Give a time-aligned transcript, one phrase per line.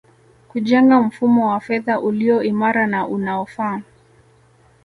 [0.47, 3.81] Kujenga mfumo wa fedha ulio imara na unaofaa